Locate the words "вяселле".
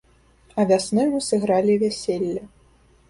1.85-2.41